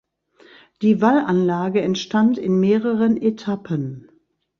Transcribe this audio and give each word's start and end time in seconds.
Die 0.81 0.99
Wallanlage 0.99 1.79
entstand 1.81 2.39
in 2.39 2.59
mehreren 2.59 3.17
Etappen. 3.21 4.09